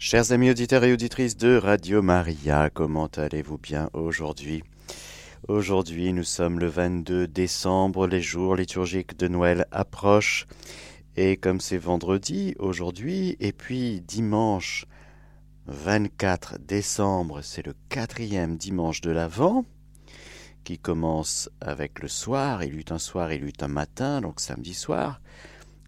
[0.00, 4.62] Chers amis auditeurs et auditrices de Radio Maria, comment allez-vous bien aujourd'hui?
[5.48, 10.46] Aujourd'hui, nous sommes le 22 décembre, les jours liturgiques de Noël approchent.
[11.16, 14.86] Et comme c'est vendredi aujourd'hui, et puis dimanche
[15.66, 19.64] 24 décembre, c'est le quatrième dimanche de l'Avent,
[20.62, 24.74] qui commence avec le soir, il eut un soir, il eut un matin, donc samedi
[24.74, 25.20] soir,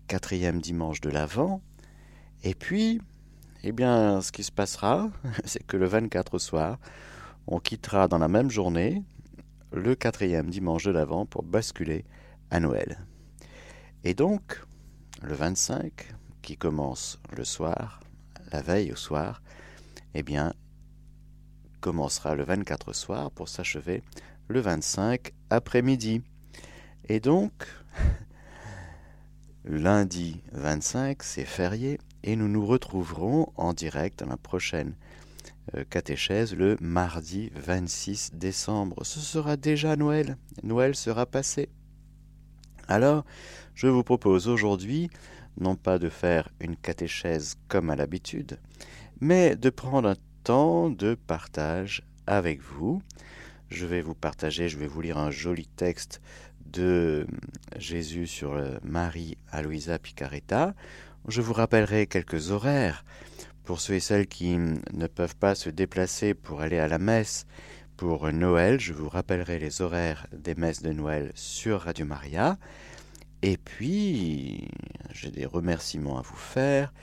[0.08, 1.62] quatrième dimanche de l'Avent.
[2.42, 3.00] Et puis,
[3.62, 5.10] eh bien, ce qui se passera,
[5.44, 6.78] c'est que le 24 soir,
[7.46, 9.02] on quittera dans la même journée
[9.72, 12.04] le quatrième dimanche de l'Avent pour basculer
[12.50, 12.98] à Noël.
[14.04, 14.62] Et donc,
[15.22, 15.92] le 25,
[16.42, 18.00] qui commence le soir,
[18.52, 19.42] la veille au soir,
[20.14, 20.54] eh bien,
[21.80, 24.02] commencera le 24 soir pour s'achever
[24.48, 26.22] le 25 après-midi.
[27.08, 27.52] Et donc,
[29.64, 34.94] lundi 25, c'est férié, et nous nous retrouverons en direct dans la prochaine
[35.74, 39.04] euh, catéchèse le mardi 26 décembre.
[39.04, 40.36] Ce sera déjà Noël.
[40.62, 41.68] Noël sera passé.
[42.88, 43.24] Alors,
[43.74, 45.10] je vous propose aujourd'hui
[45.58, 48.58] non pas de faire une catéchèse comme à l'habitude,
[49.20, 53.02] mais de prendre un temps de partage avec vous.
[53.68, 56.20] Je vais vous partager, je vais vous lire un joli texte
[56.66, 57.26] de
[57.76, 60.74] Jésus sur Marie à Louisa Picaretta.
[61.28, 63.04] Je vous rappellerai quelques horaires
[63.64, 67.46] pour ceux et celles qui ne peuvent pas se déplacer pour aller à la messe
[68.00, 72.58] pour Noël, je vous rappellerai les horaires des messes de Noël sur Radio Maria.
[73.42, 74.68] Et puis,
[75.12, 76.94] j'ai des remerciements à vous faire.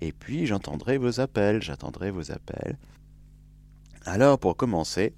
[0.00, 1.60] Et puis, j'entendrai vos appels.
[1.60, 2.78] J'attendrai vos appels.
[4.06, 5.14] Alors, pour commencer,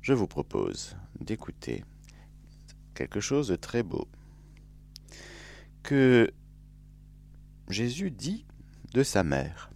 [0.00, 1.84] je vous propose d'écouter
[2.94, 4.08] quelque chose de très beau
[5.82, 6.32] que
[7.70, 8.46] Jésus dit
[8.94, 9.70] de sa mère.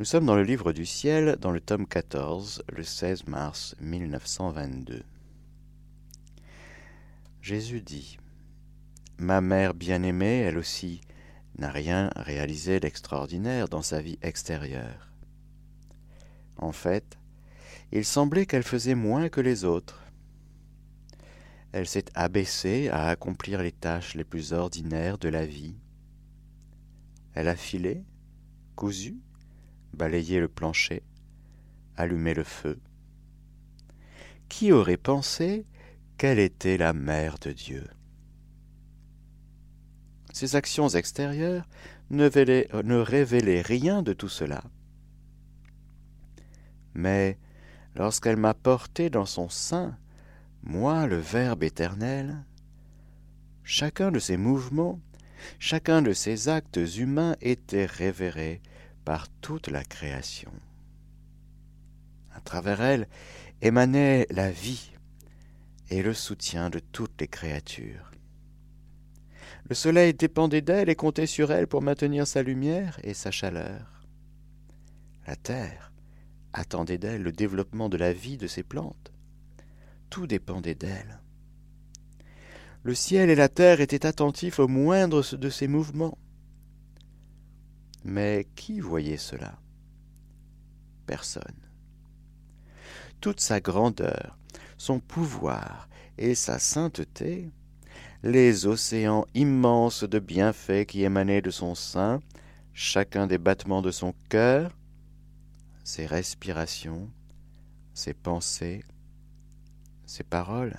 [0.00, 5.04] Nous sommes dans le livre du ciel, dans le tome 14, le 16 mars 1922.
[7.40, 8.18] Jésus dit
[9.18, 11.00] Ma mère bien-aimée, elle aussi,
[11.58, 15.12] n'a rien réalisé d'extraordinaire dans sa vie extérieure.
[16.56, 17.18] En fait,
[17.92, 20.02] il semblait qu'elle faisait moins que les autres.
[21.70, 25.76] Elle s'est abaissée à accomplir les tâches les plus ordinaires de la vie,
[27.34, 28.04] elle a filé,
[28.76, 29.16] cousu,
[29.94, 31.02] balayé le plancher,
[31.96, 32.80] allumé le feu.
[34.48, 35.66] Qui aurait pensé
[36.18, 37.86] qu'elle était la mère de Dieu?
[40.32, 41.68] Ses actions extérieures
[42.10, 42.28] ne,
[42.82, 44.62] ne révélaient rien de tout cela.
[46.94, 47.38] Mais
[47.94, 49.96] lorsqu'elle m'a porté dans son sein,
[50.62, 52.44] moi le Verbe éternel,
[53.62, 55.00] chacun de ses mouvements
[55.58, 58.60] Chacun de ces actes humains était révéré
[59.04, 60.52] par toute la création.
[62.34, 63.08] À travers elle
[63.60, 64.92] émanait la vie
[65.90, 68.10] et le soutien de toutes les créatures.
[69.68, 74.06] Le soleil dépendait d'elle et comptait sur elle pour maintenir sa lumière et sa chaleur.
[75.26, 75.92] La terre
[76.52, 79.12] attendait d'elle le développement de la vie de ses plantes.
[80.10, 81.21] Tout dépendait d'elle.
[82.84, 86.18] Le ciel et la terre étaient attentifs au moindre de ses mouvements.
[88.04, 89.60] Mais qui voyait cela?
[91.06, 91.42] Personne.
[93.20, 94.36] Toute sa grandeur,
[94.78, 95.88] son pouvoir
[96.18, 97.50] et sa sainteté,
[98.24, 102.20] les océans immenses de bienfaits qui émanaient de son sein,
[102.72, 104.76] chacun des battements de son cœur,
[105.84, 107.08] ses respirations,
[107.94, 108.82] ses pensées,
[110.04, 110.76] ses paroles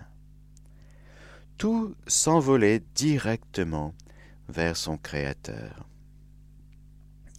[1.64, 3.96] tout s'envolait directement
[4.50, 5.88] vers son Créateur.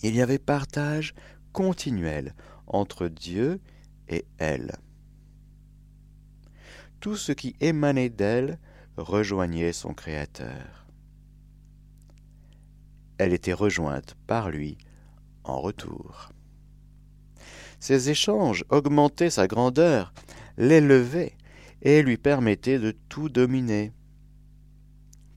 [0.03, 1.15] Il y avait partage
[1.53, 2.35] continuel
[2.67, 3.61] entre Dieu
[4.09, 4.77] et elle.
[7.01, 8.59] Tout ce qui émanait d'elle
[8.97, 10.87] rejoignait son Créateur.
[13.19, 14.79] Elle était rejointe par lui
[15.43, 16.31] en retour.
[17.79, 20.15] Ces échanges augmentaient sa grandeur,
[20.57, 21.37] l'élevaient
[21.83, 23.93] et lui permettaient de tout dominer.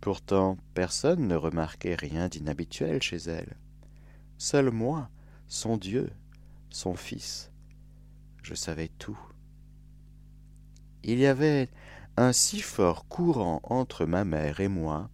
[0.01, 3.57] Pourtant, personne ne remarquait rien d'inhabituel chez elle.
[4.38, 5.09] Seul moi,
[5.47, 6.11] son Dieu,
[6.69, 7.51] son Fils,
[8.44, 9.19] je savais tout.
[11.03, 11.69] Il y avait
[12.15, 15.09] un si fort courant entre ma mère et moi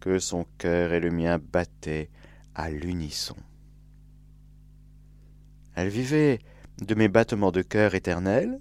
[0.00, 2.10] que son cœur et le mien battaient
[2.54, 3.36] à l'unisson.
[5.74, 6.40] Elle vivait
[6.80, 8.58] de mes battements de cœur éternels,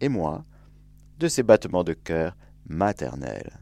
[0.00, 0.44] et moi
[1.18, 3.60] de ses battements de cœur maternels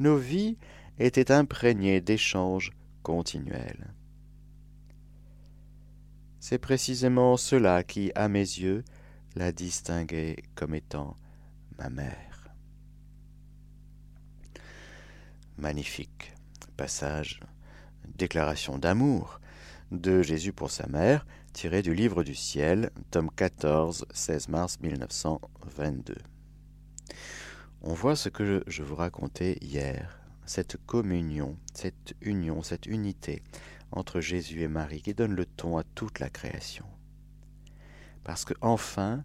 [0.00, 0.56] nos vies
[0.98, 3.92] étaient imprégnées d'échanges continuelle.
[6.40, 8.82] C'est précisément cela qui, à mes yeux,
[9.36, 11.18] la distinguait comme étant
[11.78, 12.48] ma mère.
[15.58, 16.32] Magnifique
[16.78, 17.40] passage,
[18.16, 19.38] déclaration d'amour
[19.92, 26.14] de Jésus pour sa mère, tiré du livre du ciel, tome 14, 16 mars 1922.
[27.82, 33.42] On voit ce que je vous racontais hier, cette communion, cette union, cette unité
[33.90, 36.84] entre Jésus et Marie qui donne le ton à toute la création.
[38.22, 39.24] Parce que enfin,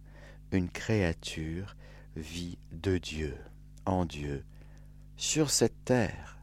[0.53, 1.75] une créature
[2.15, 3.35] vit de Dieu,
[3.85, 4.45] en Dieu,
[5.17, 6.37] sur cette terre.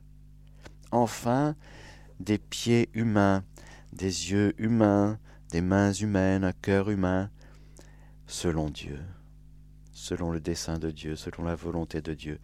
[0.91, 1.56] Enfin,
[2.20, 3.43] des pieds humains,
[3.94, 5.19] des yeux humains,
[5.50, 7.31] des mains humaines, un cœur humain,
[8.26, 9.00] selon Dieu,
[10.03, 12.41] selon le dessein de Dieu, selon la volonté de Dieu.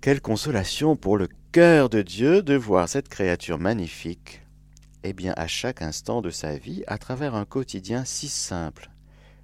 [0.00, 4.42] Quelle consolation pour le cœur de Dieu de voir cette créature magnifique,
[5.02, 8.90] eh bien à chaque instant de sa vie, à travers un quotidien si simple,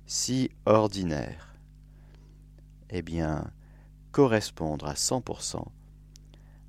[0.06, 1.56] si ordinaire,
[2.90, 3.50] eh bien
[4.12, 5.64] correspondre à 100%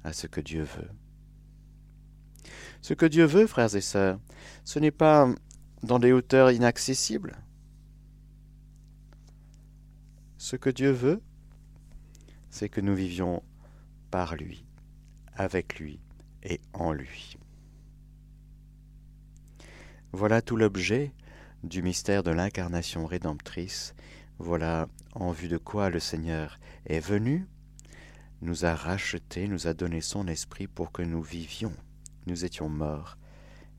[0.03, 0.89] à ce que Dieu veut.
[2.81, 4.19] Ce que Dieu veut, frères et sœurs,
[4.63, 5.29] ce n'est pas
[5.83, 7.37] dans des hauteurs inaccessibles.
[10.41, 11.21] Ce que Dieu veut,
[12.49, 13.43] c'est que nous vivions
[14.09, 14.65] par lui,
[15.35, 15.99] avec lui
[16.41, 17.37] et en lui.
[20.13, 21.13] Voilà tout l'objet
[21.63, 23.93] du mystère de l'incarnation rédemptrice.
[24.39, 27.47] Voilà en vue de quoi le Seigneur est venu,
[28.41, 31.75] nous a rachetés, nous a donné son esprit pour que nous vivions.
[32.25, 33.19] Nous étions morts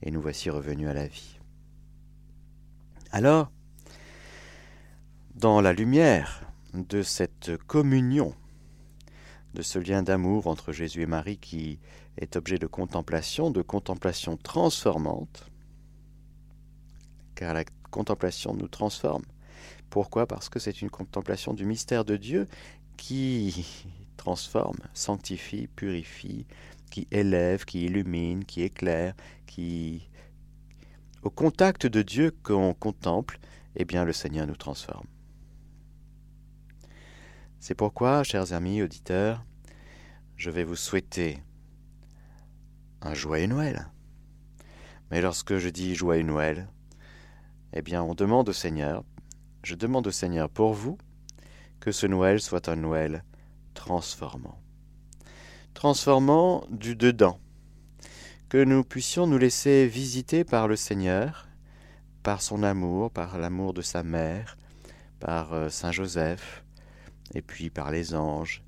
[0.00, 1.40] et nous voici revenus à la vie.
[3.10, 3.50] Alors,
[5.34, 8.34] dans la lumière de cette communion
[9.54, 11.78] de ce lien d'amour entre Jésus et Marie qui
[12.16, 15.50] est objet de contemplation, de contemplation transformante,
[17.34, 19.24] car la contemplation nous transforme.
[19.90, 20.26] Pourquoi?
[20.26, 22.48] Parce que c'est une contemplation du mystère de Dieu
[22.96, 23.66] qui
[24.16, 26.46] transforme, sanctifie, purifie,
[26.90, 29.14] qui élève, qui illumine, qui éclaire,
[29.46, 30.08] qui...
[31.22, 33.38] Au contact de Dieu qu'on contemple,
[33.76, 35.06] eh bien le Seigneur nous transforme.
[37.64, 39.44] C'est pourquoi, chers amis auditeurs,
[40.36, 41.38] je vais vous souhaiter
[43.00, 43.86] un joyeux Noël.
[45.12, 46.66] Mais lorsque je dis joyeux Noël,
[47.72, 49.04] eh bien on demande au Seigneur,
[49.62, 50.98] je demande au Seigneur pour vous,
[51.78, 53.22] que ce Noël soit un Noël
[53.74, 54.58] transformant.
[55.72, 57.38] Transformant du dedans,
[58.48, 61.46] que nous puissions nous laisser visiter par le Seigneur,
[62.24, 64.56] par son amour, par l'amour de sa mère,
[65.20, 66.64] par euh, Saint Joseph,
[67.34, 68.62] et puis par les anges,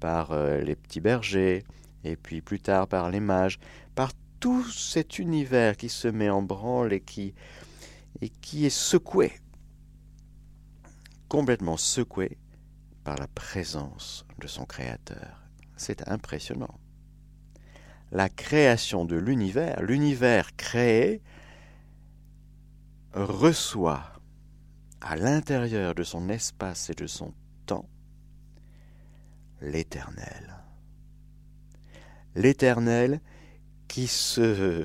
[0.00, 1.64] par euh, les petits bergers,
[2.04, 3.58] et puis plus tard par les mages,
[3.94, 7.34] par tout cet univers qui se met en branle et qui,
[8.20, 9.32] et qui est secoué,
[11.28, 12.38] complètement secoué
[13.04, 15.42] par la présence de son Créateur.
[15.76, 16.78] C'est impressionnant.
[18.12, 21.22] La création de l'univers, l'univers créé,
[23.12, 24.12] reçoit
[25.00, 27.34] à l'intérieur de son espace et de son
[29.64, 30.62] l'Éternel.
[32.34, 33.20] L'Éternel
[33.88, 34.84] qui se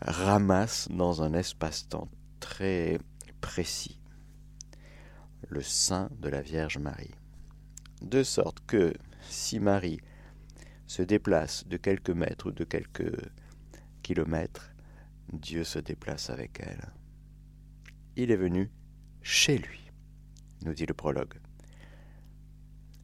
[0.00, 2.08] ramasse dans un espace-temps
[2.40, 2.98] très
[3.40, 4.00] précis,
[5.48, 7.14] le sein de la Vierge Marie.
[8.00, 8.94] De sorte que
[9.28, 10.00] si Marie
[10.86, 13.30] se déplace de quelques mètres ou de quelques
[14.02, 14.72] kilomètres,
[15.32, 16.92] Dieu se déplace avec elle.
[18.16, 18.70] Il est venu
[19.20, 19.90] chez lui,
[20.64, 21.38] nous dit le prologue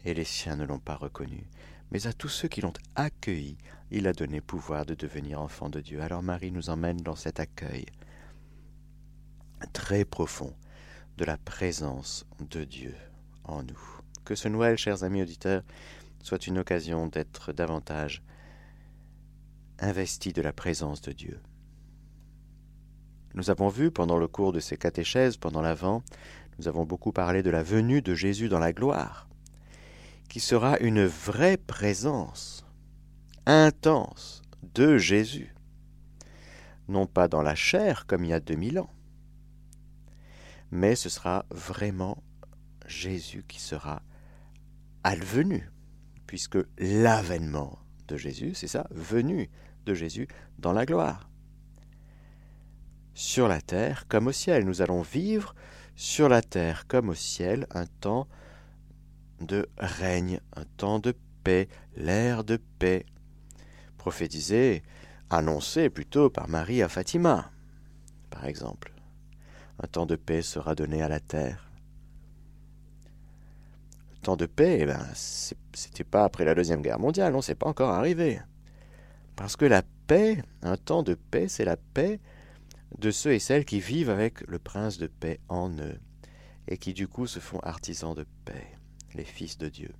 [0.05, 1.47] et les siens ne l'ont pas reconnu.
[1.91, 3.57] Mais à tous ceux qui l'ont accueilli,
[3.91, 6.03] il a donné pouvoir de devenir enfants de Dieu.
[6.03, 7.87] Alors Marie nous emmène dans cet accueil
[9.73, 10.55] très profond
[11.17, 12.95] de la présence de Dieu
[13.45, 13.81] en nous.
[14.25, 15.63] Que ce Noël, chers amis auditeurs,
[16.23, 18.23] soit une occasion d'être davantage
[19.79, 21.41] investis de la présence de Dieu.
[23.35, 26.03] Nous avons vu pendant le cours de ces catéchèses, pendant l'Avent,
[26.59, 29.29] nous avons beaucoup parlé de la venue de Jésus dans la gloire
[30.35, 32.67] qui sera une vraie présence
[33.47, 34.43] intense
[34.75, 35.55] de Jésus,
[36.88, 38.91] non pas dans la chair comme il y a 2000 ans,
[40.73, 42.21] mais ce sera vraiment
[42.85, 44.03] Jésus qui sera
[45.05, 45.71] advenu,
[46.26, 49.49] puisque l'avènement de Jésus, c'est ça, venu
[49.87, 50.26] de Jésus
[50.59, 51.31] dans la gloire.
[53.14, 55.55] Sur la terre comme au ciel, nous allons vivre
[55.95, 58.26] sur la terre comme au ciel un temps
[59.41, 63.05] de règne, un temps de paix, l'ère de paix,
[63.99, 64.83] prophétisé
[65.31, 67.50] annoncé plutôt par Marie à Fatima,
[68.31, 68.93] par exemple.
[69.83, 71.71] Un temps de paix sera donné à la terre.
[74.12, 75.05] Le temps de paix, eh ben,
[76.11, 78.41] pas après la Deuxième Guerre mondiale, non, c'est pas encore arrivé.
[79.37, 82.21] Parce que la paix, un temps de paix, c'est la paix
[82.99, 85.99] de ceux et celles qui vivent avec le prince de paix en eux,
[86.69, 88.79] et qui du coup se font artisans de paix,
[89.14, 89.92] les fils de Dieu.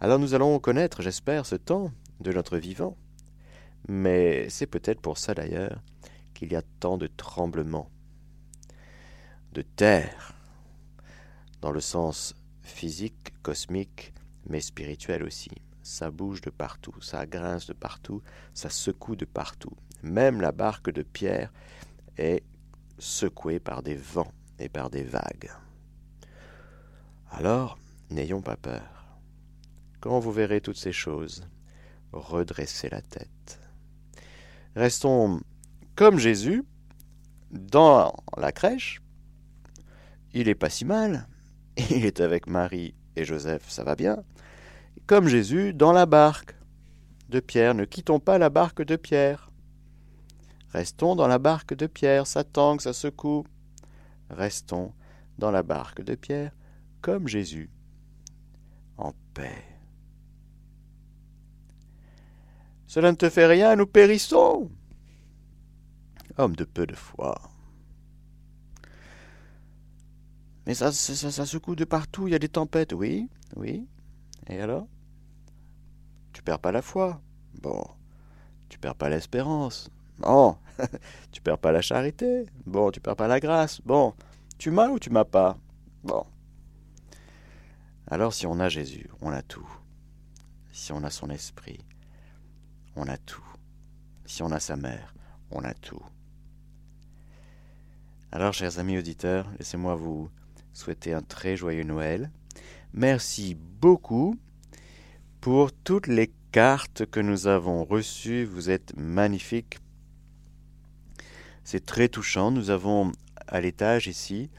[0.00, 1.90] Alors nous allons connaître, j'espère, ce temps
[2.20, 2.96] de notre vivant,
[3.88, 5.82] mais c'est peut-être pour ça d'ailleurs
[6.34, 7.90] qu'il y a tant de tremblements,
[9.52, 10.34] de terre,
[11.62, 14.12] dans le sens physique, cosmique,
[14.48, 15.50] mais spirituel aussi.
[15.82, 19.76] Ça bouge de partout, ça grince de partout, ça secoue de partout.
[20.02, 21.52] Même la barque de Pierre
[22.18, 22.42] est
[22.98, 25.50] secouée par des vents et par des vagues.
[27.30, 27.78] Alors,
[28.10, 29.18] n'ayons pas peur.
[30.00, 31.48] Quand vous verrez toutes ces choses,
[32.12, 33.60] redressez la tête.
[34.74, 35.40] Restons
[35.94, 36.64] comme Jésus
[37.50, 39.02] dans la crèche.
[40.32, 41.28] Il est pas si mal.
[41.90, 44.22] Il est avec Marie et Joseph, ça va bien.
[45.06, 46.56] Comme Jésus dans la barque
[47.28, 47.74] de Pierre.
[47.74, 49.50] Ne quittons pas la barque de Pierre.
[50.70, 53.44] Restons dans la barque de Pierre, ça tangue, ça secoue.
[54.30, 54.92] Restons
[55.38, 56.52] dans la barque de Pierre,
[57.06, 57.70] comme Jésus,
[58.98, 59.62] en paix.
[62.88, 64.72] Cela ne te fait rien, nous périssons.
[66.36, 67.40] Homme de peu de foi.
[70.66, 73.86] Mais ça, ça, secoue de partout, il y a des tempêtes, oui, oui.
[74.48, 74.88] Et alors?
[76.32, 77.22] Tu perds pas la foi.
[77.62, 77.84] Bon.
[78.68, 79.90] Tu perds pas l'espérance.
[80.18, 80.56] Bon,
[81.30, 82.46] tu perds pas la charité.
[82.66, 83.80] Bon, tu perds pas la grâce.
[83.82, 84.12] Bon,
[84.58, 85.56] tu m'as ou tu m'as pas?
[86.02, 86.24] Bon.
[88.08, 89.68] Alors si on a Jésus, on a tout.
[90.72, 91.84] Si on a son esprit,
[92.94, 93.44] on a tout.
[94.26, 95.14] Si on a sa mère,
[95.50, 96.02] on a tout.
[98.32, 100.28] Alors, chers amis auditeurs, laissez-moi vous
[100.72, 102.30] souhaiter un très joyeux Noël.
[102.92, 104.36] Merci beaucoup
[105.40, 108.44] pour toutes les cartes que nous avons reçues.
[108.44, 109.78] Vous êtes magnifiques.
[111.64, 112.50] C'est très touchant.
[112.50, 113.12] Nous avons
[113.46, 114.50] à l'étage ici,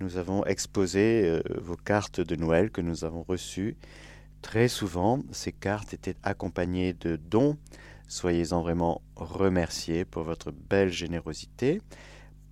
[0.00, 3.76] nous avons exposé euh, vos cartes de Noël que nous avons reçues.
[4.42, 7.58] Très souvent, ces cartes étaient accompagnées de dons.
[8.08, 11.82] Soyez-en vraiment remerciés pour votre belle générosité.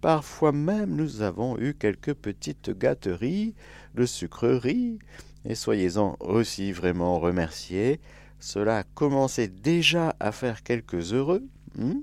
[0.01, 3.55] Parfois même, nous avons eu quelques petites gâteries,
[3.95, 4.99] de sucreries,
[5.45, 7.99] et soyez-en aussi vraiment remerciés.
[8.39, 11.45] Cela a commencé déjà à faire quelques heureux.
[11.77, 12.01] Hmm?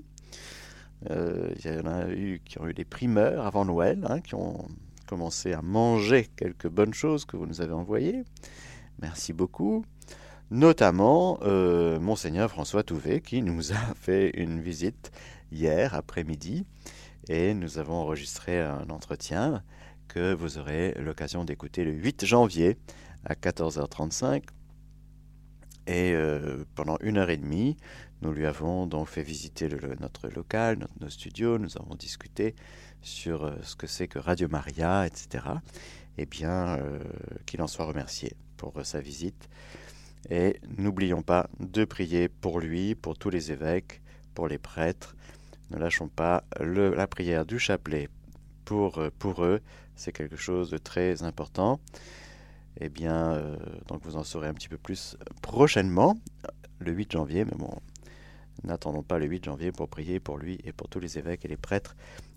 [1.10, 4.34] Euh, il y en a eu qui ont eu des primeurs avant Noël, hein, qui
[4.34, 4.66] ont
[5.06, 8.22] commencé à manger quelques bonnes choses que vous nous avez envoyées.
[9.00, 9.84] Merci beaucoup.
[10.50, 15.10] Notamment euh, Monseigneur François Touvet qui nous a fait une visite
[15.50, 16.64] hier après-midi
[17.28, 19.62] et nous avons enregistré un entretien
[20.08, 22.78] que vous aurez l'occasion d'écouter le 8 janvier
[23.24, 24.44] à 14h35.
[25.88, 27.76] Et euh, pendant une heure et demie,
[28.22, 29.68] nous lui avons donc fait visiter
[30.00, 32.54] notre local, nos studios, nous avons discuté
[33.02, 35.44] sur euh, ce que c'est que Radio Maria, etc.
[36.16, 36.98] Eh bien, euh,
[37.44, 39.48] qu'il en soit remercié pour sa visite.
[40.30, 44.00] Et n'oublions pas de prier pour lui, pour tous les évêques,
[44.34, 45.14] pour les prêtres.
[45.70, 48.08] Ne lâchons pas la prière du chapelet
[48.64, 49.60] pour, pour eux.
[49.94, 51.80] C'est quelque chose de très important.
[52.80, 53.40] Eh bien,
[53.88, 56.16] donc vous en saurez un petit peu plus prochainement,
[56.80, 57.70] le 8 janvier, mais bon,
[58.64, 61.48] N'attendons pas le 8 janvier pour prier pour lui et pour tous les évêques et
[61.48, 61.96] les prêtres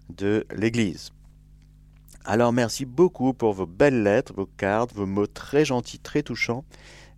[0.10, 1.12] de l'Église.
[2.26, 6.66] Alors merci beaucoup pour vos belles lettres, vos cartes, vos mots très gentils, très touchants.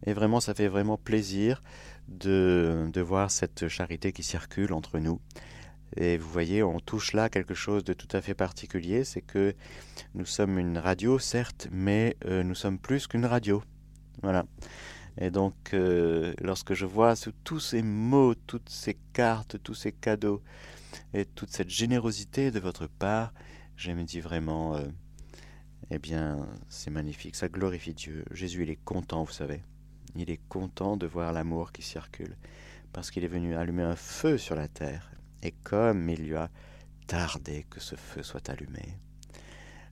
[0.05, 1.61] Et vraiment, ça fait vraiment plaisir
[2.07, 5.19] de, de voir cette charité qui circule entre nous.
[5.97, 9.53] Et vous voyez, on touche là quelque chose de tout à fait particulier, c'est que
[10.15, 13.61] nous sommes une radio, certes, mais euh, nous sommes plus qu'une radio.
[14.21, 14.45] Voilà.
[15.17, 20.41] Et donc, euh, lorsque je vois tous ces mots, toutes ces cartes, tous ces cadeaux
[21.13, 23.33] et toute cette générosité de votre part,
[23.75, 24.85] je me dis vraiment, euh,
[25.89, 28.23] eh bien, c'est magnifique, ça glorifie Dieu.
[28.31, 29.61] Jésus, il est content, vous savez.
[30.15, 32.35] Il est content de voir l'amour qui circule,
[32.93, 35.11] parce qu'il est venu allumer un feu sur la terre.
[35.43, 36.49] Et comme il lui a
[37.07, 38.97] tardé que ce feu soit allumé.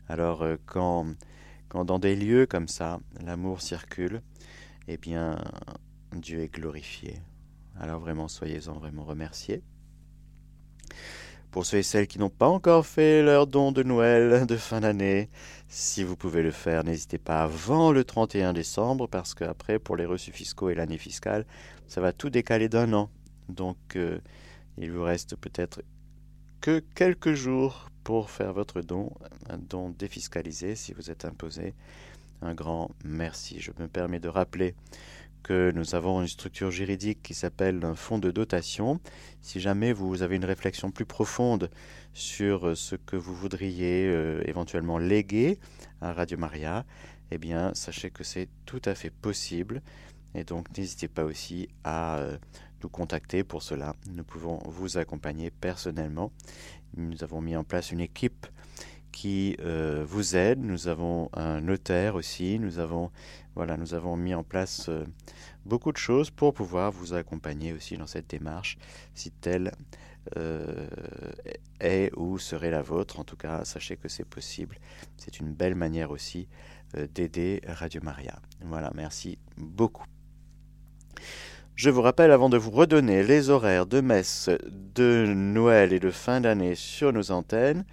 [0.07, 1.07] Alors, euh, quand,
[1.67, 4.21] quand dans des lieux comme ça, l'amour circule,
[4.91, 5.37] eh bien,
[6.15, 7.21] Dieu est glorifié.
[7.79, 9.61] Alors vraiment, soyez-en vraiment remerciés.
[11.51, 14.81] Pour ceux et celles qui n'ont pas encore fait leur don de Noël de fin
[14.81, 15.29] d'année,
[15.67, 20.05] si vous pouvez le faire, n'hésitez pas avant le 31 décembre, parce qu'après, pour les
[20.05, 21.45] reçus fiscaux et l'année fiscale,
[21.87, 23.11] ça va tout décaler d'un an.
[23.47, 24.19] Donc, euh,
[24.77, 25.81] Il vous reste peut-être
[26.61, 29.11] que quelques jours pour faire votre don,
[29.49, 31.75] un don défiscalisé si vous êtes imposé.
[32.41, 33.59] Un grand merci.
[33.59, 34.75] Je me permets de rappeler
[35.43, 38.99] que nous avons une structure juridique qui s'appelle un fonds de dotation.
[39.41, 41.69] Si jamais vous avez une réflexion plus profonde
[42.13, 45.59] sur ce que vous voudriez euh, éventuellement léguer
[46.01, 46.85] à Radio Maria,
[47.31, 49.81] eh bien, sachez que c'est tout à fait possible.
[50.35, 52.37] Et donc, n'hésitez pas aussi à euh,
[52.83, 53.95] nous contacter pour cela.
[54.13, 56.31] Nous pouvons vous accompagner personnellement.
[56.95, 58.47] Nous avons mis en place une équipe
[59.11, 60.59] qui euh, vous aide.
[60.63, 62.59] Nous avons un notaire aussi.
[62.59, 63.11] Nous avons,
[63.55, 65.05] voilà, nous avons mis en place euh,
[65.65, 68.77] beaucoup de choses pour pouvoir vous accompagner aussi dans cette démarche,
[69.13, 69.71] si telle
[71.79, 73.19] est ou serait la vôtre.
[73.19, 74.77] En tout cas, sachez que c'est possible.
[75.17, 76.47] C'est une belle manière aussi
[77.15, 78.39] d'aider Radio Maria.
[78.61, 80.05] Voilà, merci beaucoup.
[81.79, 86.11] Je vous rappelle, avant de vous redonner les horaires de messe de Noël et de
[86.11, 87.85] fin d'année sur nos antennes,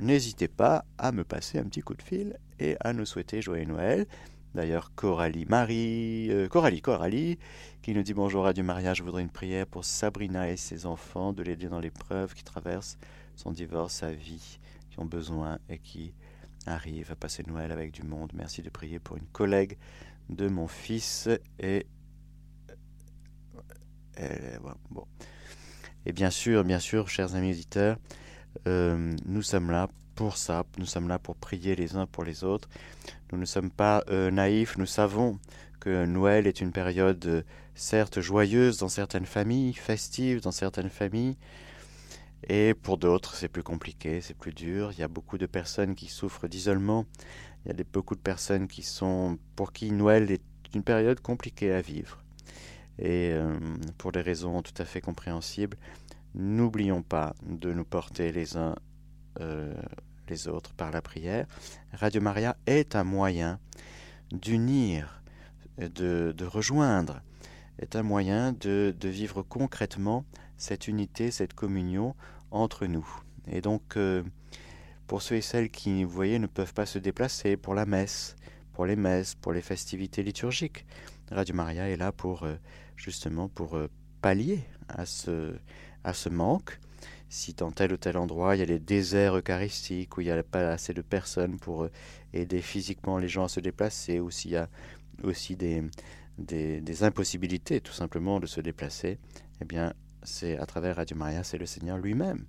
[0.00, 3.64] n'hésitez pas à me passer un petit coup de fil et à nous souhaiter joyeux
[3.64, 4.06] Noël.
[4.54, 7.38] D'ailleurs, Coralie Marie, euh, Coralie, Coralie,
[7.82, 10.86] qui nous dit bonjour à du mariage, je voudrais une prière pour Sabrina et ses
[10.86, 12.96] enfants, de l'aider dans l'épreuve qui traverse
[13.34, 14.58] son divorce, sa vie,
[14.90, 16.14] qui ont besoin et qui
[16.66, 18.32] arrivent à passer Noël avec du monde.
[18.34, 19.76] Merci de prier pour une collègue
[20.30, 21.86] de mon fils et
[24.90, 25.04] bon.
[26.06, 27.98] Et bien sûr, bien sûr, chers amis auditeurs,
[28.66, 30.64] euh, nous sommes là pour ça.
[30.78, 32.68] Nous sommes là pour prier les uns pour les autres.
[33.32, 34.76] Nous ne sommes pas euh, naïfs.
[34.78, 35.38] Nous savons
[35.80, 37.42] que Noël est une période euh,
[37.74, 41.36] certes joyeuse dans certaines familles, festive dans certaines familles.
[42.48, 44.92] Et pour d'autres, c'est plus compliqué, c'est plus dur.
[44.92, 47.06] Il y a beaucoup de personnes qui souffrent d'isolement.
[47.64, 50.42] Il y a beaucoup de personnes qui sont, pour qui Noël est
[50.74, 52.22] une période compliquée à vivre
[52.98, 53.34] et
[53.98, 55.76] pour des raisons tout à fait compréhensibles,
[56.36, 58.76] n'oublions pas de nous porter les uns
[59.40, 59.74] euh,
[60.28, 61.46] les autres par la prière.
[61.92, 63.58] Radio Maria est un moyen
[64.32, 65.22] d'unir,
[65.78, 67.22] de, de, rejoindre,
[67.78, 70.24] est un moyen de, de, vivre concrètement
[70.56, 72.14] cette unité, cette communion
[72.50, 73.06] entre nous.
[73.46, 74.22] Et donc, euh,
[75.06, 78.34] pour ceux et celles qui, vous voyez, ne peuvent pas se déplacer pour la messe,
[78.72, 80.86] pour les messes, pour les festivités liturgiques,
[81.30, 82.46] Radio Maria est là pour
[82.96, 83.88] justement pour euh,
[84.22, 85.56] pallier à ce,
[86.06, 86.78] à ce manque.
[87.28, 90.30] Si dans tel ou tel endroit il y a des déserts eucharistiques où il n'y
[90.30, 91.90] a pas assez de personnes pour euh,
[92.32, 94.68] aider physiquement les gens à se déplacer, ou s'il y a
[95.24, 95.82] aussi des,
[97.02, 99.18] impossibilités tout simplement de se déplacer,
[99.60, 99.92] eh bien
[100.22, 102.46] c'est à travers Radio Maria, c'est le Seigneur lui-même.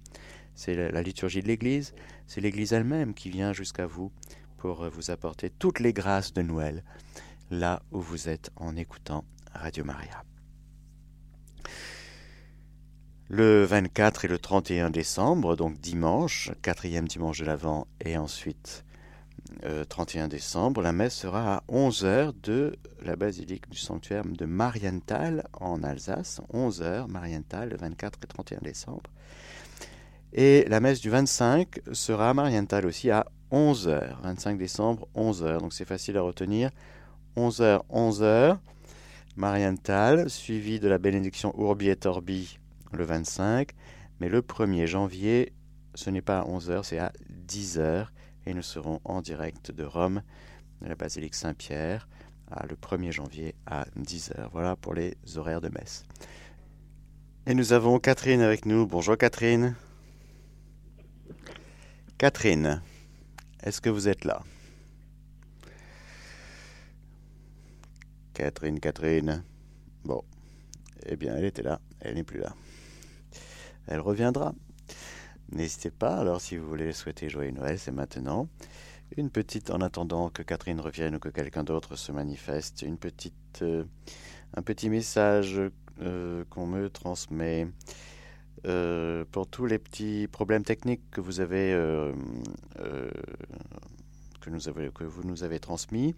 [0.54, 1.94] C'est la, liturgie de l'Église,
[2.26, 4.12] c'est l'Église elle-même qui vient jusqu'à vous
[4.58, 6.84] pour euh, vous apporter toutes les grâces de Noël,
[7.50, 10.24] là où vous êtes en écoutant Radio Maria.
[13.30, 18.86] Le 24 et le 31 décembre, donc dimanche, quatrième dimanche de l'Avent, et ensuite
[19.90, 25.44] 31 euh, décembre, la messe sera à 11h de la basilique du sanctuaire de Marienthal
[25.60, 26.40] en Alsace.
[26.54, 29.10] 11h, Marienthal, le 24 et 31 décembre.
[30.32, 35.60] Et la messe du 25 sera à Marienthal aussi à 11h, 25 décembre, 11h.
[35.60, 36.70] Donc c'est facile à retenir.
[37.36, 38.58] 11h, 11h,
[39.36, 42.58] Marienthal, suivi de la bénédiction Urbi et Orbi
[42.94, 43.72] le 25,
[44.20, 45.54] mais le 1er janvier,
[45.96, 47.12] ce n'est pas à 11h, c'est à
[47.48, 48.08] 10h,
[48.46, 50.22] et nous serons en direct de Rome,
[50.82, 52.08] de la basilique Saint-Pierre,
[52.70, 54.50] le 1er janvier à 10h.
[54.52, 56.06] Voilà pour les horaires de messe.
[57.46, 58.86] Et nous avons Catherine avec nous.
[58.86, 59.76] Bonjour Catherine.
[62.18, 62.82] Catherine,
[63.64, 64.42] est-ce que vous êtes là?
[68.34, 69.44] Catherine, Catherine.
[70.04, 70.24] Bon,
[71.06, 72.56] eh bien, elle était là, elle n'est plus là
[73.88, 74.54] elle reviendra.
[75.52, 78.50] N'hésitez pas, alors si vous voulez souhaiter joyeux Noël, c'est maintenant.
[79.16, 83.62] Une petite, en attendant que Catherine revienne ou que quelqu'un d'autre se manifeste, une petite,
[83.62, 83.86] euh,
[84.56, 85.62] un petit message
[86.02, 87.68] euh, qu'on me transmet
[88.66, 91.42] euh, pour tous les petits problèmes techniques que vous
[95.24, 96.14] nous avez transmis.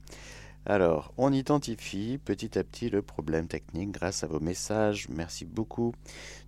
[0.65, 5.08] Alors, on identifie petit à petit le problème technique grâce à vos messages.
[5.10, 5.93] Merci beaucoup.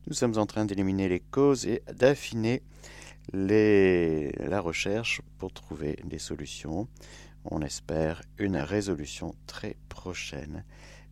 [0.08, 2.62] Nous sommes en train d'éliminer les causes et d'affiner
[3.34, 6.88] la recherche pour trouver des solutions.
[7.46, 10.66] On espère une résolution très prochaine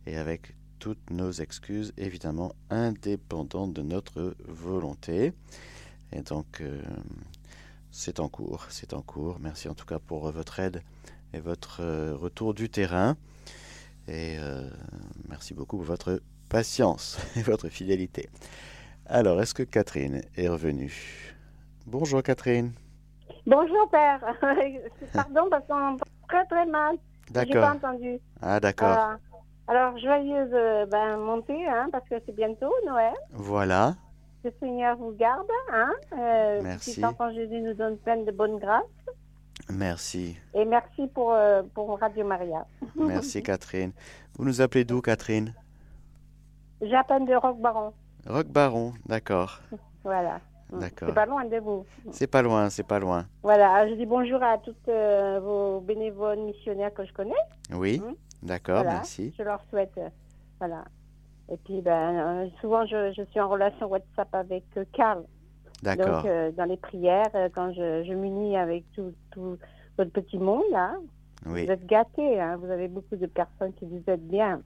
[0.06, 5.32] et avec toutes nos excuses évidemment indépendantes de notre volonté.
[6.12, 6.82] Et donc, euh,
[7.90, 9.38] c'est en cours, c'est en cours.
[9.40, 10.82] Merci en tout cas pour votre aide
[11.32, 13.16] et votre euh, retour du terrain.
[14.08, 14.68] Et euh,
[15.28, 18.28] merci beaucoup pour votre patience et votre fidélité.
[19.06, 21.34] Alors, est-ce que Catherine est revenue?
[21.86, 22.72] Bonjour Catherine.
[23.46, 24.20] Bonjour père.
[25.12, 25.96] Pardon parce qu'on
[26.28, 26.96] très très mal.
[27.28, 27.76] J'ai pas D'accord.
[27.76, 28.20] entendu.
[28.42, 28.98] Ah, d'accord.
[28.98, 29.14] Euh,
[29.68, 33.14] alors joyeuse ben, montée hein, parce que c'est bientôt Noël.
[33.32, 33.94] Voilà.
[34.42, 35.46] Le Seigneur vous garde.
[35.72, 35.92] Hein.
[36.18, 36.94] Euh, Merci.
[36.94, 38.84] Petit enfant Jésus nous donne plein de bonnes grâces.
[39.70, 40.36] Merci.
[40.54, 42.66] Et merci pour, euh, pour Radio Maria.
[42.96, 43.92] Merci Catherine.
[44.36, 45.54] Vous nous appelez d'où Catherine?
[46.82, 47.92] J'appelle de Rock Baron.
[48.26, 49.60] Rock Baron, d'accord.
[50.04, 50.40] Voilà.
[50.72, 51.08] D'accord.
[51.08, 51.84] C'est pas loin de vous.
[52.12, 53.26] C'est pas loin, c'est pas loin.
[53.42, 53.86] Voilà.
[53.88, 57.34] Je dis bonjour à toutes euh, vos bénévoles missionnaires que je connais.
[57.72, 58.14] Oui, Mhm.
[58.42, 58.92] d'accord, Voilà.
[58.98, 59.34] merci.
[59.36, 59.92] Je leur souhaite.
[59.98, 60.08] euh,
[60.58, 60.84] voilà.
[61.52, 65.24] Et puis, ben, souvent, je, je suis en relation WhatsApp avec Karl.
[65.82, 66.22] D'accord.
[66.22, 69.56] Donc, euh, dans les prières, euh, quand je, je m'unis avec tout, tout
[69.96, 70.94] votre petit monde, là,
[71.46, 72.40] Oui, vous êtes gâtés.
[72.40, 74.60] Hein, vous avez beaucoup de personnes qui vous aident bien.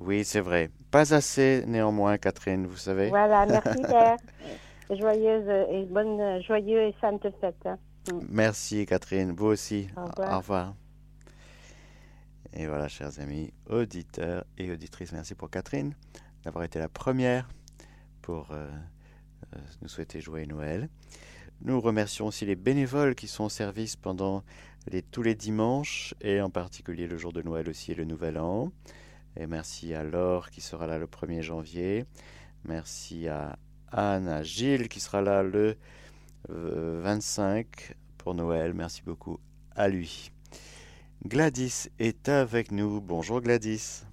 [0.00, 0.70] oui, c'est vrai.
[0.90, 3.08] Pas assez néanmoins, Catherine, vous savez.
[3.08, 4.16] Voilà, merci, Père.
[4.90, 7.56] Joyeuse et bonne, joyeux et sainte fête.
[7.66, 7.78] hein.
[8.28, 9.88] Merci Catherine, vous aussi.
[9.96, 10.32] Au revoir.
[10.34, 10.74] Au revoir.
[12.52, 15.94] Et voilà, chers amis, auditeurs et auditrices, merci pour Catherine
[16.44, 17.48] d'avoir été la première
[18.22, 18.68] pour euh,
[19.82, 20.88] nous souhaiter joyeux Noël.
[21.62, 24.42] Nous remercions aussi les bénévoles qui sont au service pendant
[24.86, 28.38] les, tous les dimanches et en particulier le jour de Noël aussi et le Nouvel
[28.38, 28.70] An.
[29.36, 32.04] Et merci à Laure qui sera là le 1er janvier.
[32.64, 33.58] Merci à
[33.90, 35.76] Anne, à Gilles qui sera là le
[36.50, 38.74] euh, 25 pour Noël.
[38.74, 39.38] Merci beaucoup
[39.74, 40.30] à lui.
[41.24, 43.00] Gladys est avec nous.
[43.00, 44.04] Bonjour Gladys.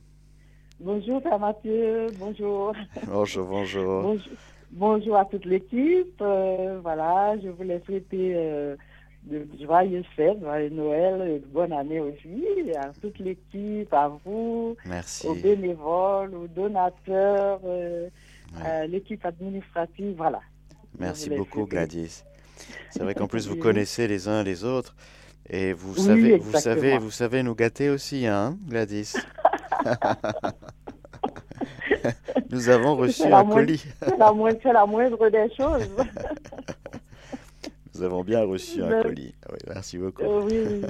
[0.79, 2.73] Bonjour Père Mathieu, bonjour.
[3.05, 4.01] Bonjour, bonjour.
[4.01, 4.33] bonjour.
[4.71, 6.21] Bonjour à toute l'équipe.
[6.21, 8.75] Euh, voilà, je voulais souhaiter euh,
[9.23, 12.45] de joyeuses fêtes, joyeux Noël et de bonne année aussi
[12.77, 15.27] à toute l'équipe, à vous, Merci.
[15.27, 18.07] aux bénévoles, aux donateurs, euh,
[18.53, 18.67] Ouais.
[18.69, 20.41] à l'équipe administrative, voilà.
[20.99, 22.23] Merci beaucoup souhaiter- Gladys.
[22.89, 24.93] C'est vrai qu'en plus vous connaissez les uns les autres
[25.49, 29.13] et vous Oui, savez, vous savez, vous savez nous gâter aussi, hein, Gladys?
[32.51, 33.85] Nous avons reçu un moindre- colis.
[34.01, 35.89] C'est la, moindre- c'est la moindre des choses.
[37.93, 39.35] Nous avons bien reçu un colis.
[39.51, 40.23] Oui, merci beaucoup.
[40.23, 40.81] Euh, oui,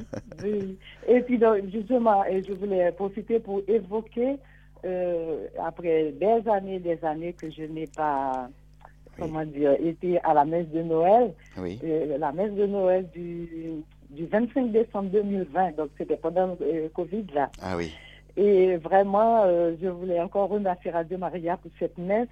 [0.44, 0.78] oui.
[1.08, 4.38] Et puis, donc, justement, je voulais profiter pour évoquer,
[4.86, 8.48] euh, après des années, des années que je n'ai pas,
[8.86, 9.16] Oui.
[9.20, 13.84] comment dire, été à la messe de Noël, Oui, euh, la messe de Noël du,
[14.12, 17.50] du 25 décembre 2020, donc c'était pendant le Covid, là.
[17.62, 17.92] ah oui,
[18.38, 22.30] Et vraiment, euh, je voulais encore remercier Radio Maria pour cette messe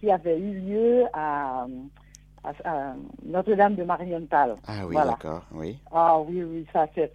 [0.00, 1.66] qui avait eu lieu à,
[2.44, 4.56] à- à Notre-Dame de Marienthal.
[4.66, 5.10] ah oui, Voilà.
[5.12, 7.12] d'accord, oui, Ah oui, oui, ça c'est.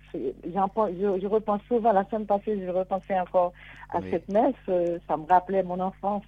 [0.73, 3.53] pense- Je, je repense souvent, la semaine passée, je repensais encore
[3.91, 4.09] à Oui.
[4.11, 4.55] cette messe.
[4.69, 6.23] euh, ça me rappelait mon enfance.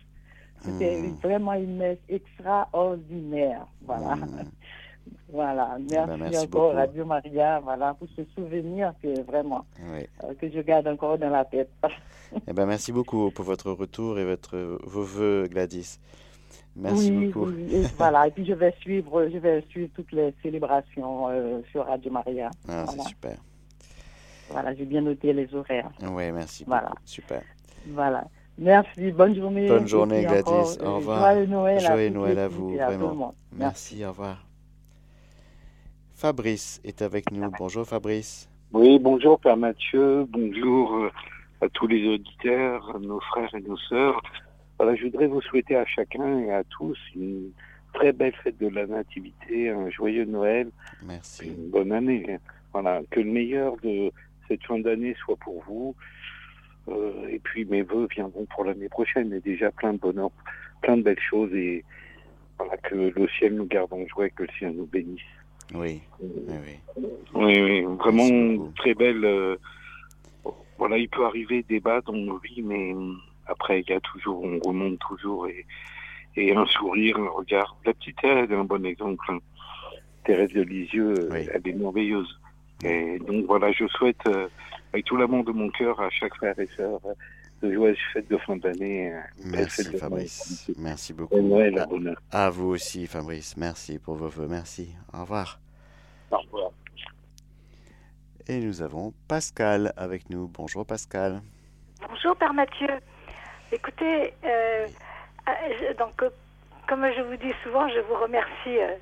[0.61, 1.15] C'était Hmm.
[1.23, 3.65] vraiment une messe extraordinaire.
[3.85, 4.15] Voilà.
[4.15, 4.27] Mm.
[5.31, 5.77] Voilà.
[5.79, 6.75] Merci, Ben, merci encore, beaucoup.
[6.77, 10.05] Radio Maria, voilà, pour ce souvenir que vraiment, oui.
[10.23, 11.69] euh, que je garde encore dans la tête.
[12.47, 15.97] Eh ben, merci beaucoup pour votre retour et votre, vos voeux, Gladys.
[16.75, 17.47] Merci oui, beaucoup.
[17.49, 18.27] oui, et voilà.
[18.27, 22.51] Et puis je vais suivre, je vais suivre toutes les célébrations euh, sur Radio Maria.
[22.67, 22.91] Ah, Voilà.
[23.03, 23.37] c'est super.
[24.51, 25.89] Voilà, j'ai bien noté les horaires.
[26.03, 26.89] Oui, merci Voilà.
[26.89, 27.01] beaucoup.
[27.05, 27.41] Super.
[27.87, 28.23] Voilà.
[28.59, 29.67] Merci, bonne journée.
[29.67, 30.77] Bonne journée, puis encore, Gladys.
[30.81, 31.19] Au euh, revoir.
[31.33, 33.09] Joyeux Noël, Joyeux à, Noël à vous, et à tout vraiment.
[33.09, 33.33] le monde.
[33.53, 34.45] Merci, au revoir.
[36.19, 37.49] Fabrice est avec nous.
[37.57, 38.49] Bonjour Fabrice.
[38.73, 41.09] Oui, bonjour Père Mathieu, bonjour euh,
[41.61, 44.21] à tous les auditeurs, nos frères et nos sœurs.
[44.77, 47.51] Voilà, je voudrais vous souhaiter à chacun et à tous une
[47.93, 51.47] très belle fête de la Nativité, un joyeux Noël, et Merci.
[51.47, 52.37] une bonne année.
[52.73, 54.11] Voilà, que le meilleur de
[54.49, 55.95] cette fin d'année soit pour vous.
[56.89, 60.31] Euh, et puis mes voeux viendront pour l'année prochaine et déjà plein de bonheur,
[60.81, 61.85] plein de belles choses et
[62.57, 65.21] voilà, que le ciel nous garde en joie, que le ciel nous bénisse.
[65.73, 67.03] Oui, oui, oui.
[67.33, 69.23] Oui, oui, vraiment très belle.
[69.23, 69.55] euh,
[70.77, 73.13] voilà, il peut arriver des bas dans nos vies, mais euh,
[73.47, 75.65] après, il y a toujours, on remonte toujours et,
[76.35, 77.75] et un sourire, un regard.
[77.85, 79.23] La petite Thérèse est un bon exemple.
[79.29, 79.39] hein.
[80.25, 81.47] Thérèse de Lisieux, euh, Oui.
[81.53, 82.39] elle est merveilleuse.
[82.83, 84.47] Et donc voilà, je souhaite, euh,
[84.93, 86.99] avec tout l'amour de mon cœur, à chaque frère et sœur,
[87.61, 89.13] de joyeuses fêtes de fin d'année.
[89.13, 90.69] euh, Merci de Fabrice.
[90.77, 91.41] Merci Bon beaucoup.
[91.41, 92.21] Noël, à À, bonheur.
[92.31, 93.57] à vous aussi Fabrice.
[93.57, 94.47] Merci pour vos voeux.
[94.47, 94.95] Merci.
[95.13, 95.59] Au revoir.
[96.31, 96.71] Au revoir.
[98.47, 100.47] Et nous avons Pascal avec nous.
[100.47, 101.41] Bonjour Pascal.
[102.07, 102.87] Bonjour Père Mathieu.
[103.71, 104.87] Écoutez, euh,
[105.47, 106.29] euh, je- donc euh,
[106.87, 108.95] comme je vous dis souvent, je vous remercie euh,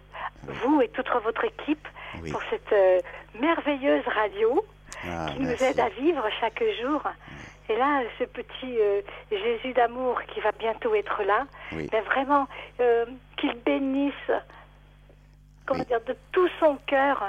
[0.43, 1.87] vous et toute votre équipe
[2.21, 2.31] Oui.
[2.31, 2.99] pour cette euh,
[3.39, 4.65] merveilleuse radio
[5.07, 7.01] Ah, qui nous aide à vivre chaque jour.
[7.69, 9.01] Et là, ce petit euh,
[9.31, 11.87] Jésus d'amour qui va bientôt être là, Oui.
[11.91, 12.47] ben vraiment,
[12.79, 13.05] euh,
[13.37, 14.13] qu'il bénisse,
[15.65, 17.23] comment dire, de tout son cœur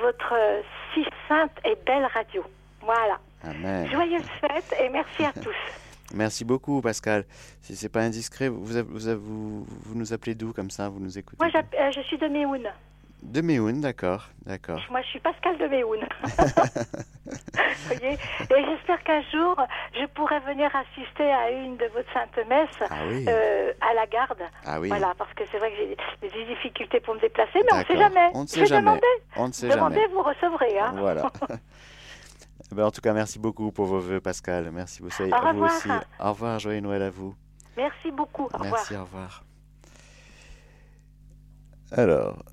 [0.00, 0.62] votre euh,
[0.94, 2.44] si sainte et belle radio.
[2.82, 3.18] Voilà.
[3.42, 3.88] Amen.
[3.90, 5.54] Joyeuses fêtes et merci à tous.
[6.12, 7.24] Merci beaucoup, Pascal.
[7.60, 11.16] Si c'est pas indiscret, vous, vous, vous, vous nous appelez d'où comme ça Vous nous
[11.16, 11.36] écoutez?
[11.38, 12.66] Moi, je suis de Méhoun.
[13.22, 14.80] De Méhoun, d'accord, d'accord.
[14.90, 16.00] Moi, je suis Pascal de Méhoun.
[17.86, 19.56] voyez Et j'espère qu'un jour,
[19.94, 23.26] je pourrai venir assister à une de votre saintes messes Ah oui.
[23.28, 24.42] euh, à la garde.
[24.64, 24.88] Ah oui.
[24.88, 25.96] Voilà, parce que c'est vrai que j'ai
[26.28, 28.30] des- difficultés pour me déplacer, mais on ne sait jamais.
[28.34, 29.00] On ne Je sait jamais.
[29.36, 30.14] On ne sait Demandez, jamais.
[30.14, 30.78] vous recevrez.
[30.78, 30.94] Hein.
[30.96, 31.30] Voilà.
[32.72, 34.70] Eh ben, en tout cas, merci beaucoup pour vos vœux, Pascal.
[34.70, 35.22] Merci beaucoup.
[35.24, 35.76] Au à vous revoir.
[35.76, 35.88] aussi.
[36.20, 37.34] Au revoir, joyeux Noël à vous.
[37.76, 38.44] Merci beaucoup.
[38.44, 38.62] Au revoir.
[38.74, 39.42] Merci, au revoir.
[41.90, 42.44] Alors,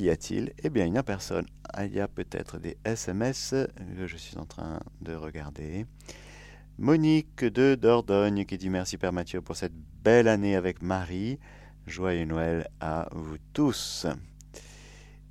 [0.00, 0.54] qu'y a-t-il?
[0.62, 1.44] Eh bien, il n'y a personne.
[1.74, 3.54] Ah, Il y a peut-être des SMS
[3.96, 5.84] que je suis en train de regarder.
[6.78, 11.38] Monique de Dordogne qui dit merci Père Mathieu pour cette belle année avec Marie.
[11.86, 14.06] Joyeux Noël à vous tous.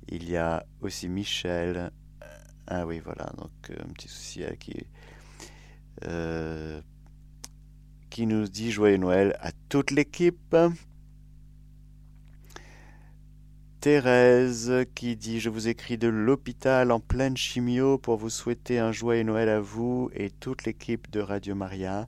[0.08, 1.90] Il y a aussi Michel.
[2.68, 4.86] Ah oui, voilà, donc euh, un petit souci qui,
[6.04, 6.80] euh,
[8.08, 10.56] qui nous dit Joyeux Noël à toute l'équipe.
[13.80, 18.92] Thérèse qui dit Je vous écris de l'hôpital en pleine chimio pour vous souhaiter un
[18.92, 22.06] joyeux Noël à vous et toute l'équipe de Radio Maria.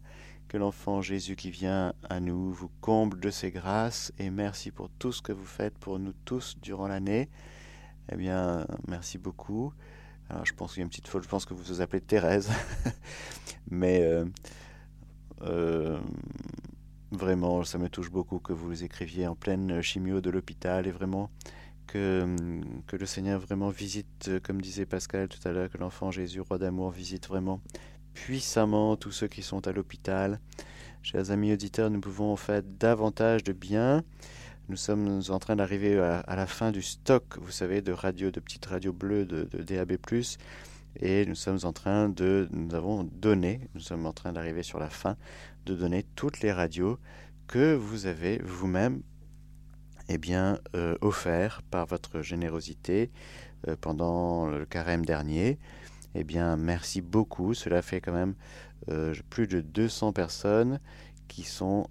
[0.48, 4.90] Que l'enfant Jésus qui vient à nous vous comble de ses grâces et merci pour
[4.90, 7.30] tout ce que vous faites pour nous tous durant l'année.
[8.10, 9.72] Eh bien, merci beaucoup.
[10.28, 12.02] Alors, je pense qu'il y a une petite faute, je pense que vous vous appelez
[12.02, 12.50] Thérèse.
[13.70, 14.26] Mais euh,
[15.40, 15.98] euh,
[17.12, 21.30] vraiment, ça me touche beaucoup que vous écriviez en pleine chimio de l'hôpital et vraiment
[21.92, 22.26] que,
[22.86, 26.40] que le Seigneur vraiment visite, euh, comme disait Pascal tout à l'heure, que l'enfant Jésus,
[26.40, 27.60] roi d'amour, visite vraiment
[28.14, 30.40] puissamment tous ceux qui sont à l'hôpital.
[31.02, 34.04] Chers amis auditeurs, nous pouvons faire davantage de bien.
[34.70, 38.30] Nous sommes en train d'arriver à, à la fin du stock, vous savez, de radio,
[38.30, 39.98] de petites radios bleues de, de DAB+.
[41.00, 44.78] Et nous sommes en train de, nous avons donné, nous sommes en train d'arriver sur
[44.78, 45.16] la fin,
[45.66, 46.98] de donner toutes les radios
[47.48, 49.02] que vous avez vous-même
[50.08, 53.10] eh bien, euh, offert par votre générosité
[53.68, 55.58] euh, pendant le carême dernier.
[56.14, 57.54] Eh bien, merci beaucoup.
[57.54, 58.34] Cela fait quand même
[58.90, 60.80] euh, plus de 200 personnes
[61.28, 61.86] qui sont,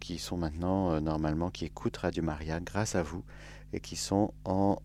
[0.00, 3.22] qui sont maintenant normalement, qui écoutent Radio Maria grâce à vous
[3.72, 4.80] et qui sont en,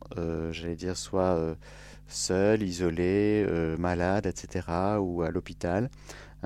[0.52, 1.58] j'allais dire, soit
[2.08, 3.48] seuls, isolés,
[3.80, 5.90] malades, etc., ou à l'hôpital.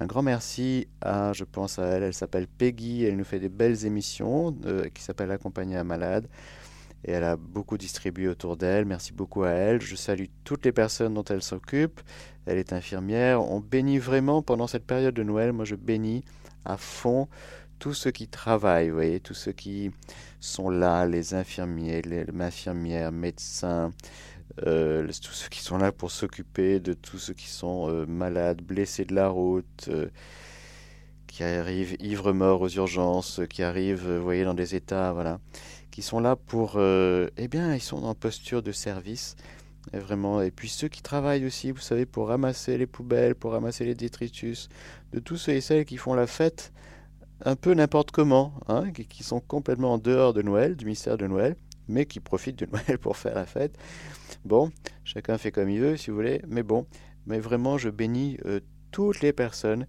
[0.02, 3.50] Un grand merci à, je pense à elle, elle s'appelle Peggy, elle nous fait des
[3.50, 6.26] belles émissions euh, qui s'appellent Accompagner un malade
[7.04, 8.86] et elle a beaucoup distribué autour d'elle.
[8.86, 9.82] Merci beaucoup à elle.
[9.82, 12.00] Je salue toutes les personnes dont elle s'occupe.
[12.46, 13.42] Elle est infirmière.
[13.44, 15.52] On bénit vraiment pendant cette période de Noël.
[15.52, 16.24] Moi, je bénis
[16.64, 17.28] à fond
[17.78, 19.92] tous ceux qui travaillent, vous voyez, tous ceux qui
[20.42, 23.94] sont là, les infirmiers, les infirmières, médecins,
[24.68, 28.62] euh, tous ceux qui sont là pour s'occuper de tous ceux qui sont euh, malades,
[28.62, 30.08] blessés de la route, euh,
[31.28, 35.40] qui arrivent ivres morts aux urgences, qui arrivent, voyez, dans des états, voilà,
[35.92, 39.36] qui sont là pour, eh bien, ils sont en posture de service,
[39.94, 40.42] vraiment.
[40.42, 43.96] Et puis ceux qui travaillent aussi, vous savez, pour ramasser les poubelles, pour ramasser les
[43.96, 44.70] détritus,
[45.14, 46.74] de tous ceux et celles qui font la fête
[47.46, 51.28] un peu n'importe comment, hein, qui sont complètement en dehors de Noël, du mystère de
[51.28, 51.56] Noël,
[51.90, 53.78] mais qui profitent de Noël pour faire la fête.
[54.46, 54.72] Bon,
[55.04, 56.86] chacun fait comme il veut, si vous voulez, mais bon,
[57.26, 59.86] mais vraiment, je bénis euh, toutes les personnes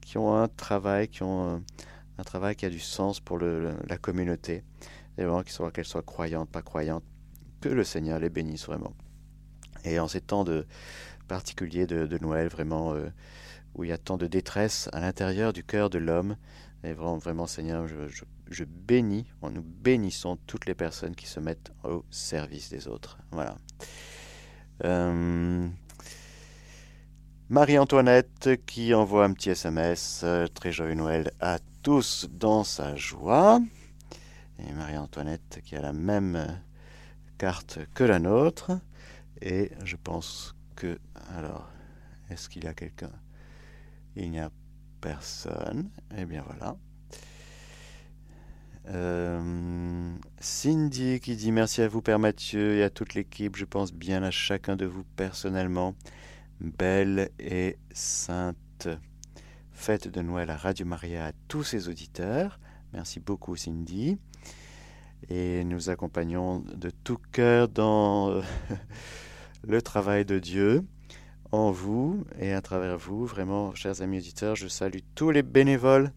[0.00, 1.58] qui ont un travail, qui ont euh,
[2.18, 4.62] un travail qui a du sens pour la communauté,
[5.16, 7.04] et vraiment qu'elles soient, croyantes, pas croyantes,
[7.60, 8.92] que le Seigneur les bénisse vraiment.
[9.84, 10.44] Et en ces temps
[11.28, 13.08] particuliers de, de Noël, vraiment, euh,
[13.74, 16.36] où il y a tant de détresse à l'intérieur du cœur de l'homme,
[16.84, 21.40] et vraiment, vraiment Seigneur, je, je- je bénis, nous bénissons toutes les personnes qui se
[21.40, 23.18] mettent au service des autres.
[23.30, 23.56] Voilà.
[24.84, 25.68] Euh,
[27.48, 33.60] Marie-Antoinette qui envoie un petit SMS, euh, très joyeux Noël à tous dans sa joie.
[34.58, 36.60] Et Marie-Antoinette qui a la même
[37.38, 38.72] carte que la nôtre.
[39.40, 40.98] Et je pense que...
[41.36, 41.68] Alors,
[42.30, 43.10] est-ce qu'il y a quelqu'un?
[44.16, 44.50] Il n'y a
[45.00, 45.90] personne.
[46.16, 46.76] Eh bien voilà.
[48.86, 53.56] Euh, Cindy qui dit merci à vous Père Mathieu et à toute l'équipe.
[53.56, 55.94] Je pense bien à chacun de vous personnellement.
[56.60, 58.88] Belle et sainte
[59.72, 62.60] fête de Noël à Radio Maria à tous ses auditeurs.
[62.92, 64.18] Merci beaucoup Cindy.
[65.30, 68.42] Et nous accompagnons de tout cœur dans
[69.66, 70.84] le travail de Dieu
[71.52, 73.24] en vous et à travers vous.
[73.24, 76.12] Vraiment, chers amis auditeurs, je salue tous les bénévoles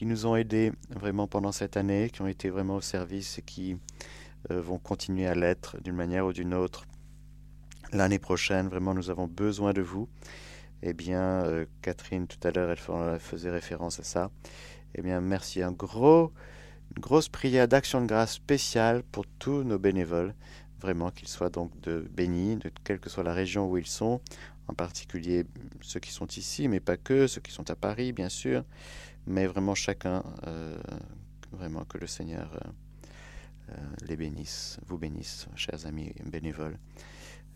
[0.00, 3.42] qui nous ont aidés vraiment pendant cette année, qui ont été vraiment au service et
[3.42, 3.76] qui
[4.50, 6.86] euh, vont continuer à l'être d'une manière ou d'une autre
[7.92, 8.68] l'année prochaine.
[8.68, 10.08] Vraiment, nous avons besoin de vous.
[10.80, 14.30] Eh bien, euh, Catherine, tout à l'heure, elle faisait référence à ça.
[14.94, 15.60] Eh bien, merci.
[15.60, 16.32] Un gros,
[16.96, 20.34] une grosse prière d'action de grâce spéciale pour tous nos bénévoles.
[20.80, 24.22] Vraiment, qu'ils soient donc de bénis, de quelle que soit la région où ils sont,
[24.66, 25.44] en particulier
[25.82, 28.64] ceux qui sont ici, mais pas que, ceux qui sont à Paris, bien sûr,
[29.30, 30.76] mais vraiment chacun, euh,
[31.52, 32.50] vraiment que le Seigneur
[33.70, 36.76] euh, les bénisse, vous bénisse, chers amis bénévoles.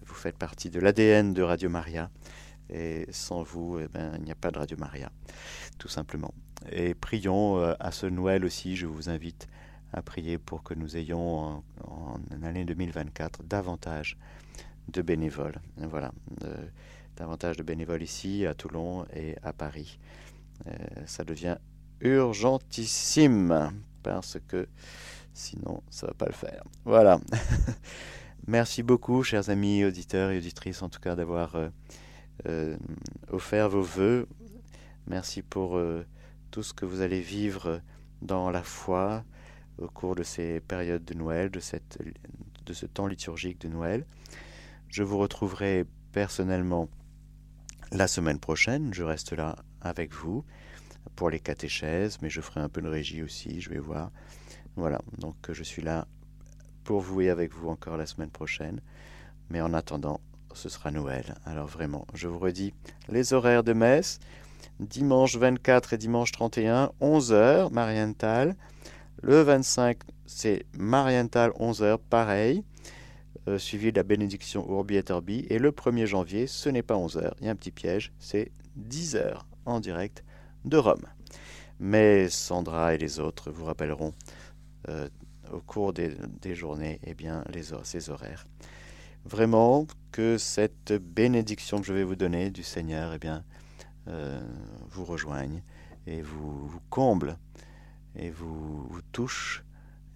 [0.06, 2.10] Vous faites partie de l'ADN de Radio Maria.
[2.70, 5.10] Et sans vous, eh ben, il n'y a pas de Radio Maria,
[5.78, 6.32] tout simplement.
[6.70, 9.48] Et prions euh, à ce Noël aussi, je vous invite
[9.92, 14.16] à prier pour que nous ayons en, année 2024 davantage
[14.88, 15.60] de bénévoles.
[15.76, 16.12] voilà,
[17.16, 19.98] davantage de bénévoles ici, à Toulon et à Paris.
[20.66, 20.72] Euh,
[21.06, 21.56] ça devient
[22.00, 23.72] urgentissime
[24.02, 24.68] parce que
[25.32, 26.64] sinon ça va pas le faire.
[26.84, 27.20] Voilà.
[28.46, 31.68] Merci beaucoup, chers amis auditeurs et auditrices, en tout cas d'avoir euh,
[32.46, 32.76] euh,
[33.30, 34.26] offert vos voeux.
[35.06, 35.78] Merci pour
[36.50, 37.82] tout ce que vous allez vivre
[38.22, 39.22] dans la foi
[39.76, 41.98] au cours de ces périodes de Noël, de, cette,
[42.64, 44.06] de ce temps liturgique de Noël.
[44.88, 46.88] Je vous retrouverai personnellement
[47.92, 48.94] la semaine prochaine.
[48.94, 50.44] Je reste là avec vous
[51.16, 54.10] pour les catéchèses, mais je ferai un peu de régie aussi, je vais voir.
[54.76, 56.06] Voilà, donc je suis là
[56.82, 58.80] pour vous et avec vous encore la semaine prochaine.
[59.50, 60.20] Mais en attendant,
[60.54, 61.34] ce sera Noël.
[61.44, 62.74] Alors vraiment, je vous redis
[63.08, 64.18] les horaires de messe.
[64.80, 68.56] Dimanche 24 et dimanche 31, 11h, Marienthal.
[69.22, 72.64] Le 25, c'est Marienthal, 11h, pareil.
[73.46, 75.46] Euh, suivi de la bénédiction Urbi et Orbi.
[75.50, 78.50] Et le 1er janvier, ce n'est pas 11h, il y a un petit piège, c'est
[78.78, 80.24] 10h en direct
[80.64, 81.06] de Rome.
[81.80, 84.14] Mais Sandra et les autres vous rappelleront
[84.88, 85.08] euh,
[85.52, 86.14] au cours des,
[86.54, 88.44] journées eh bien, les, ces horaires.
[89.24, 93.44] Vraiment que cette bénédiction que je vais vous donner du Seigneur eh bien,
[94.08, 94.40] euh,
[94.90, 95.62] vous rejoigne
[96.06, 97.38] et vous, vous comble
[98.14, 99.64] et vous, vous touche.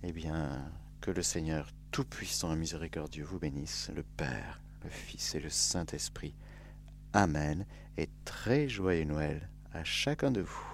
[0.02, 5.40] Eh bien, que le Seigneur Tout-Puissant et Miséricordieux vous bénisse, le Père, le Fils et
[5.40, 6.34] le Saint-Esprit.
[7.12, 7.64] Amen.
[7.98, 10.64] Et très joyeux Noël à chacun de vous.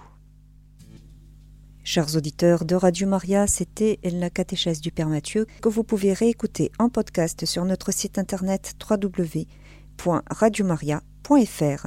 [1.83, 6.71] Chers auditeurs de Radio Maria, c'était la catéchèse du Père Mathieu que vous pouvez réécouter
[6.79, 11.87] en podcast sur notre site internet www.radiomaria.fr.